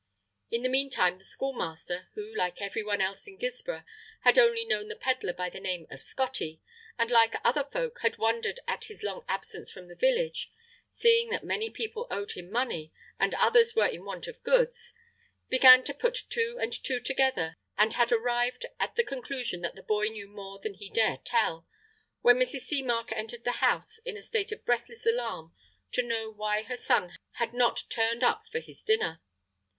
In 0.49 0.63
the 0.63 0.67
meantime 0.69 1.19
the 1.19 1.23
Schoolmaster, 1.23 2.07
who 2.15 2.33
like 2.33 2.59
everyone 2.59 3.01
else 3.01 3.27
in 3.27 3.37
Guilsborough, 3.37 3.83
had 4.21 4.39
only 4.39 4.65
known 4.65 4.87
the 4.87 4.95
Pedlar 4.95 5.31
by 5.33 5.47
the 5.51 5.59
name 5.59 5.85
of 5.91 6.01
"Scottie," 6.01 6.59
and 6.97 7.11
like 7.11 7.35
other 7.43 7.63
folk 7.63 7.99
had 8.01 8.17
wondered 8.17 8.61
at 8.67 8.85
his 8.85 9.03
long 9.03 9.23
absence 9.29 9.69
from 9.69 9.87
the 9.87 9.95
village, 9.95 10.51
seeing 10.89 11.29
that 11.29 11.43
many 11.43 11.69
people 11.69 12.07
owed 12.09 12.31
him 12.31 12.49
money 12.49 12.91
and 13.19 13.35
others 13.35 13.75
were 13.75 13.85
in 13.85 14.03
want 14.03 14.25
of 14.25 14.41
goods, 14.41 14.95
began 15.49 15.83
to 15.83 15.93
put 15.93 16.23
two 16.31 16.57
and 16.59 16.73
two 16.73 16.99
together 16.99 17.57
and 17.77 17.93
had 17.93 18.11
arrived 18.11 18.65
at 18.79 18.95
the 18.95 19.03
conclusion 19.03 19.61
that 19.61 19.75
the 19.75 19.83
boy 19.83 20.07
knew 20.07 20.27
more 20.27 20.57
than 20.57 20.73
he 20.73 20.89
dare 20.89 21.17
tell, 21.17 21.67
when 22.21 22.37
Mrs. 22.39 22.61
Seamark 22.61 23.11
entered 23.11 23.43
the 23.43 23.51
house 23.61 23.99
in 23.99 24.17
a 24.17 24.23
state 24.23 24.51
of 24.51 24.65
breathless 24.65 25.05
alarm 25.05 25.53
to 25.91 26.01
know 26.01 26.31
why 26.31 26.63
her 26.63 26.75
son 26.75 27.15
had 27.33 27.53
not 27.53 27.83
"turned 27.89 28.23
up" 28.23 28.45
for 28.51 28.59
his 28.59 28.83
dinner. 28.83 29.21